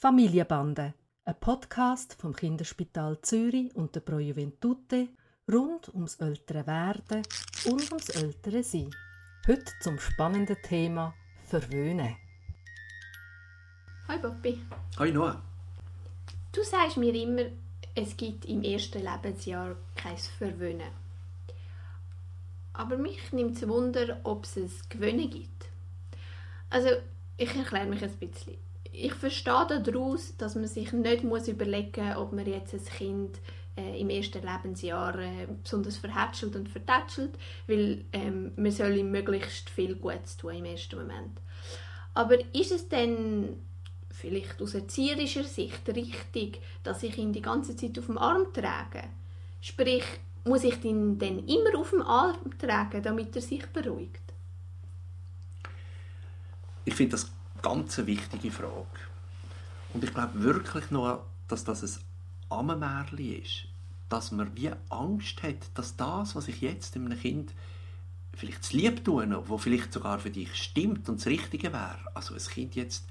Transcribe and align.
Familienbande, 0.00 0.94
ein 1.24 1.40
Podcast 1.40 2.14
vom 2.20 2.32
Kinderspital 2.32 3.20
Zürich 3.20 3.74
und 3.74 3.96
der 3.96 4.00
Pro 4.00 4.20
Juventute 4.20 5.08
rund 5.50 5.92
ums 5.92 6.14
ältere 6.14 6.64
Werden 6.68 7.22
und 7.64 7.90
ums 7.90 8.08
ältere 8.10 8.62
Sein. 8.62 8.94
Heute 9.48 9.72
zum 9.80 9.98
spannenden 9.98 10.56
Thema 10.62 11.12
Verwöhnen. 11.48 12.14
Hi 14.06 14.18
Papi. 14.20 14.60
Hi 15.00 15.10
Noah. 15.10 15.42
Du 16.52 16.62
sagst 16.62 16.96
mir 16.96 17.12
immer, 17.16 17.46
es 17.96 18.16
gibt 18.16 18.44
im 18.44 18.62
ersten 18.62 19.02
Lebensjahr 19.02 19.74
kein 19.96 20.16
Verwöhnen. 20.16 20.92
Aber 22.72 22.96
mich 22.96 23.32
nimmt 23.32 23.56
es 23.56 23.66
Wunder, 23.66 24.20
ob 24.22 24.44
es 24.44 24.58
ein 24.58 24.70
Gewöhnen 24.90 25.28
gibt. 25.28 25.66
Also, 26.70 26.90
ich 27.36 27.52
erkläre 27.56 27.86
mich 27.86 28.04
ein 28.04 28.16
bisschen. 28.16 28.67
Ich 28.92 29.14
verstehe 29.14 29.82
daraus, 29.82 30.36
dass 30.36 30.54
man 30.54 30.66
sich 30.66 30.92
nicht 30.92 31.24
muss 31.24 31.48
überlegen 31.48 32.06
muss, 32.06 32.16
ob 32.16 32.32
man 32.32 32.46
jetzt 32.46 32.74
ein 32.74 32.84
Kind 32.84 33.38
äh, 33.76 34.00
im 34.00 34.10
ersten 34.10 34.42
Lebensjahr 34.42 35.18
äh, 35.18 35.46
besonders 35.62 35.98
verhätschelt 35.98 36.56
und 36.56 36.68
vertätschelt, 36.68 37.38
weil 37.66 38.04
ähm, 38.12 38.52
man 38.56 38.72
soll 38.72 38.96
ihm 38.96 39.10
möglichst 39.10 39.70
viel 39.70 39.94
Gutes 39.94 40.36
tun 40.36 40.54
im 40.54 40.64
ersten 40.64 40.96
Moment. 40.96 41.40
Aber 42.14 42.36
ist 42.54 42.72
es 42.72 42.88
denn 42.88 43.60
vielleicht 44.10 44.60
aus 44.60 44.74
erzieherischer 44.74 45.44
Sicht 45.44 45.88
richtig, 45.88 46.60
dass 46.82 47.04
ich 47.04 47.16
ihn 47.18 47.32
die 47.32 47.42
ganze 47.42 47.76
Zeit 47.76 47.96
auf 47.98 48.06
dem 48.06 48.18
Arm 48.18 48.52
trage? 48.52 49.04
Sprich, 49.60 50.04
muss 50.44 50.64
ich 50.64 50.82
ihn 50.84 51.18
dann 51.18 51.46
immer 51.46 51.78
auf 51.78 51.90
dem 51.90 52.02
Arm 52.02 52.58
tragen, 52.58 53.02
damit 53.02 53.36
er 53.36 53.42
sich 53.42 53.66
beruhigt? 53.66 54.22
Ich 56.84 56.94
finde 56.94 57.12
das 57.12 57.30
ganz 57.62 57.98
wichtige 57.98 58.50
Frage. 58.50 58.86
Und 59.94 60.04
ich 60.04 60.12
glaube 60.12 60.42
wirklich 60.42 60.90
noch, 60.90 61.24
dass 61.48 61.64
das 61.64 61.82
ein 61.82 62.02
Ammenmärchen 62.50 63.42
ist. 63.42 63.64
Dass 64.08 64.32
man 64.32 64.56
wie 64.56 64.70
Angst 64.88 65.42
hat, 65.42 65.70
dass 65.74 65.96
das, 65.96 66.34
was 66.34 66.48
ich 66.48 66.60
jetzt 66.60 66.96
einem 66.96 67.18
Kind 67.18 67.52
vielleicht 68.34 68.64
zu 68.64 68.76
lieb 68.76 69.04
tue, 69.04 69.48
wo 69.48 69.58
vielleicht 69.58 69.92
sogar 69.92 70.18
für 70.18 70.30
dich 70.30 70.54
stimmt 70.54 71.08
und 71.08 71.18
das 71.18 71.26
Richtige 71.26 71.72
wäre, 71.72 71.98
also 72.14 72.34
ein 72.34 72.40
Kind 72.40 72.74
jetzt 72.76 73.04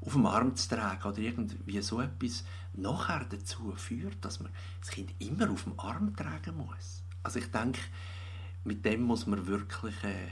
auf 0.00 0.12
dem 0.12 0.26
Arm 0.26 0.54
zu 0.54 0.68
tragen 0.68 1.02
oder 1.02 1.18
irgendwie 1.18 1.80
so 1.82 2.00
etwas, 2.00 2.44
nachher 2.74 3.26
dazu 3.28 3.72
führt, 3.76 4.24
dass 4.24 4.40
man 4.40 4.52
das 4.80 4.90
Kind 4.90 5.12
immer 5.18 5.50
auf 5.50 5.64
dem 5.64 5.78
Arm 5.78 6.14
tragen 6.14 6.56
muss. 6.56 7.02
Also 7.22 7.40
ich 7.40 7.50
denke, 7.50 7.80
mit 8.64 8.84
dem 8.84 9.02
muss 9.02 9.26
man 9.26 9.46
wirklich, 9.46 9.94
äh, 10.04 10.28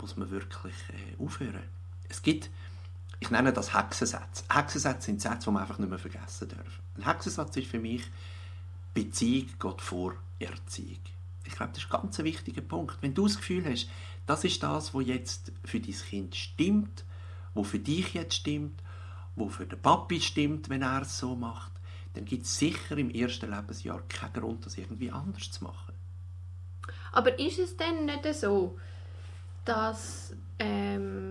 muss 0.00 0.16
man 0.16 0.30
wirklich 0.30 0.74
äh, 0.88 1.22
aufhören. 1.22 1.62
Es 2.08 2.22
gibt, 2.22 2.50
ich 3.20 3.30
nenne 3.30 3.52
das 3.52 3.74
Hexensätze. 3.74 4.44
Hexensätze 4.52 5.06
sind 5.06 5.20
Sätze, 5.20 5.46
die 5.46 5.50
man 5.50 5.62
einfach 5.62 5.78
nicht 5.78 5.88
mehr 5.88 5.98
vergessen 5.98 6.48
darf. 6.48 6.80
Ein 6.96 7.06
Hexensatz 7.06 7.56
ist 7.56 7.68
für 7.68 7.78
mich, 7.78 8.02
Beziehung 8.94 9.48
geht 9.58 9.80
vor 9.80 10.14
Erziehung. 10.38 11.00
Ich 11.44 11.54
glaube, 11.54 11.72
das 11.72 11.84
ist 11.84 11.92
ein 11.92 12.00
ganz 12.00 12.18
wichtiger 12.18 12.62
Punkt. 12.62 12.98
Wenn 13.00 13.14
du 13.14 13.26
das 13.26 13.36
Gefühl 13.36 13.64
hast, 13.70 13.88
das 14.26 14.44
ist 14.44 14.62
das, 14.62 14.92
was 14.94 15.06
jetzt 15.06 15.52
für 15.64 15.80
dein 15.80 15.94
Kind 15.94 16.34
stimmt, 16.34 17.04
wo 17.54 17.62
für 17.62 17.78
dich 17.78 18.14
jetzt 18.14 18.34
stimmt, 18.34 18.82
wo 19.36 19.48
für 19.48 19.66
den 19.66 19.80
Papi 19.80 20.20
stimmt, 20.20 20.68
wenn 20.68 20.82
er 20.82 21.02
es 21.02 21.18
so 21.18 21.36
macht, 21.36 21.72
dann 22.14 22.24
gibt 22.24 22.46
es 22.46 22.58
sicher 22.58 22.96
im 22.96 23.10
ersten 23.10 23.50
Lebensjahr 23.50 24.02
keinen 24.08 24.32
Grund, 24.32 24.66
das 24.66 24.78
irgendwie 24.78 25.12
anders 25.12 25.50
zu 25.50 25.64
machen. 25.64 25.94
Aber 27.12 27.38
ist 27.38 27.58
es 27.58 27.76
denn 27.76 28.06
nicht 28.06 28.34
so, 28.34 28.78
dass 29.64 30.34
ähm, 30.58 31.25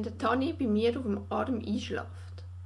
wenn 0.00 0.04
der 0.04 0.18
Tani 0.18 0.54
bei 0.58 0.66
mir 0.66 0.96
auf 0.96 1.02
dem 1.02 1.20
Arm 1.28 1.62
einschläft 1.66 2.06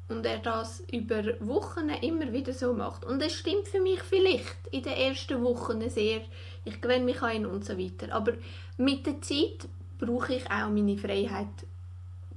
und 0.08 0.24
er 0.24 0.38
das 0.38 0.84
über 0.92 1.24
Wochen 1.40 1.88
immer 1.88 2.32
wieder 2.32 2.52
so 2.52 2.72
macht 2.72 3.04
und 3.04 3.20
es 3.22 3.32
stimmt 3.32 3.66
für 3.66 3.80
mich 3.80 4.00
vielleicht 4.02 4.54
in 4.70 4.82
den 4.82 4.92
ersten 4.92 5.42
Wochen 5.42 5.88
sehr, 5.90 6.20
ich 6.64 6.80
gewöhne 6.80 7.05
mich 7.05 7.20
an 7.22 7.36
ihn 7.36 7.46
und 7.46 7.64
so 7.64 7.77
weiter, 7.77 8.14
aber 8.14 8.34
mit 8.77 9.06
der 9.06 9.20
Zeit 9.20 9.68
brauche 9.98 10.34
ich 10.34 10.46
auch 10.46 10.68
meine 10.68 10.96
Freiheit 10.96 11.48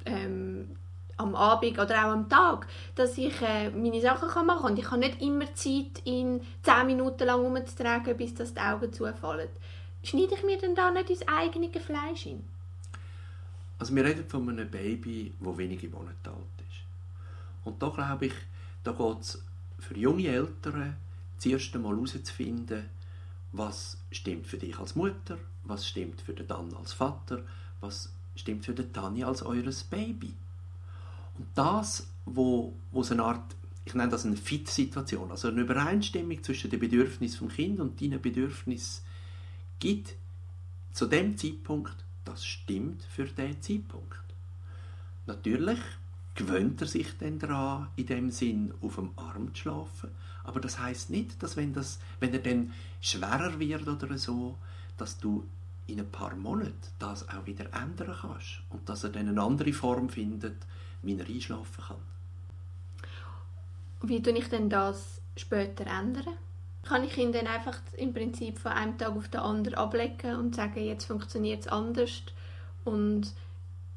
ähm, 0.05 0.75
am 1.17 1.35
Abend 1.35 1.77
oder 1.77 2.07
auch 2.07 2.13
am 2.13 2.29
Tag, 2.29 2.67
dass 2.95 3.17
ich 3.17 3.39
äh, 3.41 3.69
meine 3.69 4.01
Sachen 4.01 4.29
kann 4.29 4.45
machen 4.45 4.61
kann. 4.61 4.71
Und 4.71 4.79
ich 4.79 4.89
habe 4.89 4.99
nicht 4.99 5.21
immer 5.21 5.53
Zeit, 5.55 6.05
ihn 6.05 6.41
10 6.61 6.85
Minuten 6.85 7.25
lang 7.25 7.43
umzutragen, 7.43 8.15
bis 8.15 8.35
das 8.35 8.53
die 8.53 8.61
Augen 8.61 8.93
zufallen. 8.93 9.49
Schneide 10.03 10.35
ich 10.35 10.43
mir 10.43 10.59
denn 10.59 10.75
da 10.75 10.91
nicht 10.91 11.09
ins 11.09 11.27
eigene 11.27 11.69
Fleisch 11.71 12.27
in? 12.27 12.43
Also 13.79 13.95
wir 13.95 14.03
reden 14.03 14.27
von 14.27 14.49
einem 14.49 14.69
Baby, 14.69 15.33
das 15.39 15.57
wenige 15.57 15.89
Monate 15.89 16.29
alt 16.29 16.61
ist. 16.69 16.83
Und 17.63 17.81
da 17.81 17.89
glaube 17.89 18.27
ich, 18.27 18.33
da 18.83 18.91
geht 18.91 19.21
es 19.21 19.43
für 19.79 19.97
junge 19.97 20.27
Eltern 20.27 20.95
das 21.35 21.45
erste 21.45 21.77
Mal 21.79 21.95
herauszufinden, 21.95 22.85
was 23.51 23.97
stimmt 24.11 24.47
für 24.47 24.57
dich 24.57 24.77
als 24.79 24.95
Mutter, 24.95 25.37
was 25.63 25.87
stimmt 25.87 26.21
für 26.21 26.33
den 26.33 26.47
Dan 26.47 26.73
als 26.73 26.93
Vater, 26.93 27.43
was 27.79 28.11
stimmt 28.35 28.65
für 28.65 28.73
den 28.73 28.91
Tani 28.91 29.23
als 29.23 29.43
eures 29.43 29.83
Baby. 29.83 30.33
Und 31.37 31.47
das, 31.53 32.07
wo, 32.25 32.73
wo 32.91 33.03
so 33.03 33.13
eine 33.13 33.23
Art, 33.23 33.55
ich 33.85 33.93
nenne 33.93 34.09
das 34.09 34.25
eine 34.25 34.37
Fit-Situation, 34.37 35.31
also 35.31 35.47
eine 35.49 35.61
Übereinstimmung 35.61 36.43
zwischen 36.43 36.69
den 36.69 36.79
Bedürfnissen 36.79 37.39
vom 37.39 37.49
Kind 37.49 37.79
und 37.79 38.01
deinen 38.01 38.21
Bedürfnissen 38.21 39.03
gibt, 39.79 40.15
zu 40.91 41.05
dem 41.05 41.37
Zeitpunkt, 41.37 41.95
das 42.37 42.45
stimmt 42.45 43.03
für 43.03 43.25
den 43.25 43.59
Zeitpunkt. 43.63 44.21
Natürlich 45.25 45.79
gewöhnt 46.35 46.79
er 46.81 46.87
sich 46.87 47.17
dann 47.17 47.39
daran, 47.39 47.87
in 47.95 48.05
dem 48.05 48.29
Sinn 48.29 48.73
auf 48.79 48.95
dem 48.95 49.09
Arm 49.15 49.55
zu 49.55 49.61
schlafen, 49.61 50.11
aber 50.43 50.59
das 50.59 50.77
heißt 50.77 51.09
nicht, 51.09 51.41
dass 51.41 51.57
wenn, 51.57 51.73
das, 51.73 51.99
wenn 52.19 52.33
er 52.33 52.39
dann 52.39 52.73
schwerer 53.01 53.59
wird 53.59 53.87
oder 53.87 54.19
so, 54.19 54.55
dass 54.97 55.17
du 55.17 55.47
in 55.87 55.99
ein 55.99 56.11
paar 56.11 56.35
Monaten 56.35 56.77
das 56.99 57.27
auch 57.27 57.47
wieder 57.47 57.73
ändern 57.73 58.15
kannst 58.21 58.61
und 58.69 58.87
dass 58.87 59.03
er 59.03 59.09
dann 59.09 59.27
eine 59.27 59.41
andere 59.41 59.73
Form 59.73 60.09
findet, 60.09 60.57
wie 61.01 61.17
er 61.17 61.25
einschlafen 61.25 61.83
kann. 61.83 61.97
Wie 64.03 64.21
tue 64.21 64.37
ich 64.37 64.47
denn 64.47 64.69
das 64.69 65.21
später 65.35 65.87
ändern? 65.87 66.37
Kann 66.87 67.03
ich 67.03 67.17
ihn 67.17 67.33
dann 67.33 67.47
einfach 67.47 67.77
im 67.97 68.13
Prinzip 68.13 68.59
von 68.59 68.71
einem 68.71 68.97
Tag 68.97 69.15
auf 69.15 69.27
den 69.27 69.41
anderen 69.41 69.75
ablegen 69.75 70.35
und 70.35 70.55
sagen, 70.55 70.83
jetzt 70.83 71.05
funktioniert 71.05 71.61
es 71.61 71.67
anders 71.67 72.21
und 72.85 73.33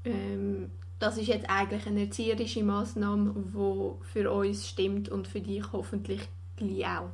ähm, 0.05 0.71
das 0.99 1.17
ist 1.17 1.29
jetzt 1.29 1.49
eigentlich 1.49 1.87
eine 1.87 2.03
erzieherische 2.03 2.63
Maßnahme, 2.63 3.35
die 3.37 4.13
für 4.13 4.31
uns 4.31 4.69
stimmt 4.69 5.09
und 5.09 5.29
für 5.29 5.41
dich 5.41 5.65
hoffentlich 5.73 6.29
gleich 6.57 6.87
auch. 6.87 7.11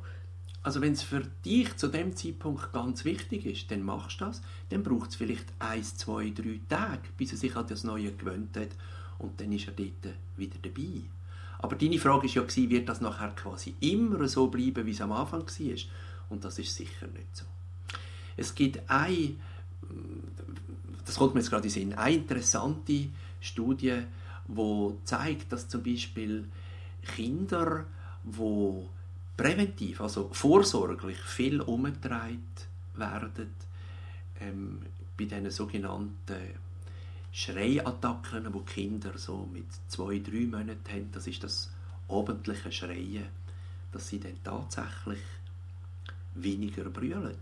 Also 0.63 0.81
wenn 0.81 0.93
es 0.93 1.03
für 1.03 1.21
dich 1.45 1.77
zu 1.77 1.87
dem 1.87 2.15
Zeitpunkt 2.15 2.73
ganz 2.73 3.05
wichtig 3.05 3.45
ist, 3.45 3.71
dann 3.71 3.83
machst 3.83 4.19
du 4.19 4.25
das. 4.25 4.41
Dann 4.69 4.83
braucht 4.83 5.11
es 5.11 5.15
vielleicht 5.15 5.45
eins, 5.59 5.95
zwei, 5.95 6.31
drei 6.31 6.59
Tage, 6.67 7.03
bis 7.15 7.31
er 7.31 7.37
sich 7.37 7.55
an 7.55 7.67
das 7.67 7.85
Neue 7.85 8.11
gewöhnt 8.11 8.57
hat 8.57 8.69
und 9.19 9.39
dann 9.39 9.51
ist 9.53 9.67
er 9.67 9.73
dort 9.73 10.15
wieder 10.35 10.57
dabei. 10.61 11.03
Aber 11.59 11.75
deine 11.75 11.97
Frage 11.97 12.27
war 12.27 12.47
ja, 12.47 12.69
wird 12.69 12.89
das 12.89 13.01
nachher 13.01 13.29
quasi 13.29 13.75
immer 13.79 14.27
so 14.27 14.47
bleiben, 14.47 14.85
wie 14.85 14.91
es 14.91 15.01
am 15.01 15.11
Anfang 15.11 15.41
war? 15.41 15.75
Und 16.29 16.43
das 16.43 16.59
ist 16.59 16.75
sicher 16.75 17.07
nicht 17.07 17.35
so. 17.35 17.45
Es 18.35 18.53
gibt 18.53 18.89
eine, 18.89 19.35
das 21.05 21.15
kommt 21.15 21.33
mir 21.33 21.41
jetzt 21.41 21.49
gerade 21.49 21.63
in 21.63 21.69
Sinn, 21.69 21.93
eine 21.93 22.15
interessante 22.15 23.07
Studie, 23.39 24.03
die 24.47 24.93
zeigt, 25.03 25.51
dass 25.51 25.67
zum 25.67 25.83
Beispiel 25.83 26.45
Kinder, 27.15 27.85
die 28.23 28.87
präventiv, 29.35 30.01
also 30.01 30.29
vorsorglich 30.31 31.17
viel 31.17 31.61
umgetragen 31.61 32.43
werden, 32.95 33.53
ähm, 34.39 34.79
bei 35.17 35.25
diesen 35.25 35.49
sogenannten 35.49 36.35
Schreiattacken, 37.37 38.51
die 38.51 38.73
Kinder 38.73 39.15
so 39.15 39.47
mit 39.53 39.67
zwei, 39.87 40.17
drei 40.17 40.47
Monaten 40.47 40.91
haben, 40.91 41.11
das 41.11 41.27
ist 41.27 41.43
das 41.43 41.69
abendliche 42.09 42.71
Schreien, 42.71 43.27
dass 43.91 44.07
sie 44.07 44.19
dann 44.19 44.43
tatsächlich 44.43 45.21
weniger 46.33 46.85
brüllen. 46.85 47.37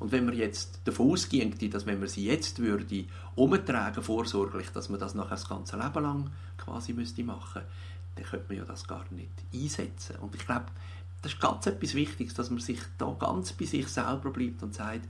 Und 0.00 0.12
wenn 0.12 0.26
man 0.26 0.36
jetzt 0.36 0.82
davon 0.84 1.12
ausgehen, 1.12 1.54
dass 1.70 1.86
wenn 1.86 1.98
man 1.98 2.10
sie 2.10 2.26
jetzt 2.26 2.58
würde 2.58 3.06
umtragen 3.36 4.02
vorsorglich, 4.02 4.68
dass 4.68 4.90
man 4.90 5.00
das 5.00 5.14
nachher 5.14 5.30
das 5.30 5.48
ganze 5.48 5.78
Leben 5.78 6.02
lang 6.02 6.30
quasi 6.58 6.92
müsste 6.92 7.24
machen, 7.24 7.62
dann 8.16 8.24
könnte 8.26 8.48
man 8.48 8.58
ja 8.58 8.64
das 8.66 8.86
gar 8.86 9.06
nicht 9.12 9.30
einsetzen. 9.54 10.16
Und 10.16 10.34
ich 10.34 10.44
glaube, 10.44 10.66
das 11.22 11.32
ist 11.32 11.40
ganz 11.40 11.66
etwas 11.66 11.94
Wichtiges, 11.94 12.34
dass 12.34 12.50
man 12.50 12.60
sich 12.60 12.80
da 12.98 13.16
ganz 13.18 13.54
bei 13.54 13.64
sich 13.64 13.88
selber 13.88 14.30
bleibt 14.30 14.62
und 14.62 14.74
sagt, 14.74 15.08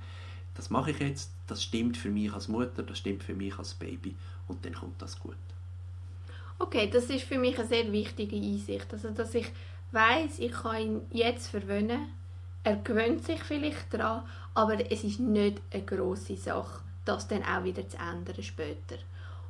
das 0.58 0.70
mache 0.70 0.90
ich 0.90 0.99
jetzt, 0.99 1.31
das 1.46 1.62
stimmt 1.62 1.96
für 1.96 2.10
mich 2.10 2.32
als 2.32 2.49
Mutter, 2.49 2.82
das 2.82 2.99
stimmt 2.99 3.22
für 3.22 3.32
mich 3.32 3.56
als 3.58 3.75
Baby 3.75 4.16
und 4.49 4.64
dann 4.64 4.75
kommt 4.75 5.00
das 5.00 5.16
gut. 5.16 5.37
Okay, 6.58 6.90
das 6.93 7.05
ist 7.05 7.22
für 7.22 7.38
mich 7.38 7.56
eine 7.56 7.69
sehr 7.69 7.93
wichtige 7.93 8.34
Einsicht, 8.34 8.93
also 8.93 9.10
dass 9.10 9.37
ich 9.37 9.46
weiß, 9.93 10.40
ich 10.40 10.50
kann 10.50 10.82
ihn 10.82 11.00
jetzt 11.12 11.46
verwöhnen, 11.46 12.08
er 12.64 12.75
gewöhnt 12.75 13.25
sich 13.25 13.40
vielleicht 13.44 13.94
daran, 13.94 14.25
aber 14.55 14.90
es 14.90 15.05
ist 15.05 15.20
nicht 15.20 15.62
eine 15.72 15.84
große 15.84 16.37
Sache, 16.37 16.81
das 17.04 17.28
dann 17.28 17.44
auch 17.44 17.62
wieder 17.62 17.88
zu 17.88 17.96
ändern 17.96 18.43
später. 18.43 18.96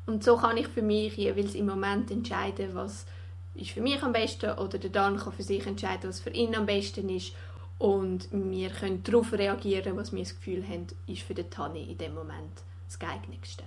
Und 0.05 0.23
so 0.23 0.37
kann 0.37 0.59
ich 0.59 0.69
für 0.69 0.83
mich 0.83 1.17
jeweils 1.17 1.55
im 1.55 1.67
Moment 1.67 2.11
entscheiden, 2.11 2.75
was 2.75 3.07
ist 3.55 3.71
für 3.71 3.81
mich 3.81 4.03
am 4.03 4.13
besten 4.13 4.59
oder 4.59 4.77
der 4.77 4.91
Dan 4.91 5.17
kann 5.17 5.33
für 5.33 5.43
sich 5.43 5.67
entscheiden, 5.67 6.11
was 6.11 6.21
für 6.21 6.31
ihn 6.31 6.55
am 6.55 6.67
besten 6.67 7.09
ist 7.09 7.33
und 7.79 8.29
wir 8.33 8.71
können 8.71 9.03
darauf 9.05 9.33
reagieren, 9.33 9.97
was 9.97 10.13
wir 10.13 10.21
das 10.23 10.35
Gefühl 10.35 10.67
haben, 10.67 10.89
ist 11.07 11.23
für 11.23 11.35
den 11.35 11.51
Tanni 11.51 11.85
in 11.85 11.99
dem 11.99 12.15
Moment 12.15 12.63
das 12.87 12.99
geeignetste. 12.99 13.65